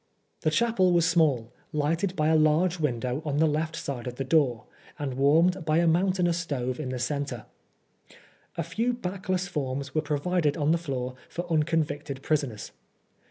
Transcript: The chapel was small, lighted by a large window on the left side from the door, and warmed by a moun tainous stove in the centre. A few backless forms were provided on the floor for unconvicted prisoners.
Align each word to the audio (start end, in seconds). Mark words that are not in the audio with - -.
The 0.39 0.49
chapel 0.49 0.93
was 0.93 1.07
small, 1.07 1.53
lighted 1.71 2.15
by 2.15 2.29
a 2.29 2.35
large 2.35 2.79
window 2.79 3.21
on 3.23 3.37
the 3.37 3.45
left 3.45 3.75
side 3.75 4.05
from 4.05 4.15
the 4.15 4.23
door, 4.23 4.63
and 4.97 5.13
warmed 5.13 5.63
by 5.63 5.77
a 5.77 5.85
moun 5.85 6.11
tainous 6.11 6.39
stove 6.41 6.79
in 6.79 6.89
the 6.89 6.97
centre. 6.97 7.45
A 8.57 8.63
few 8.63 8.93
backless 8.93 9.47
forms 9.47 9.93
were 9.93 10.01
provided 10.01 10.57
on 10.57 10.71
the 10.71 10.79
floor 10.79 11.13
for 11.29 11.45
unconvicted 11.53 12.23
prisoners. 12.23 12.71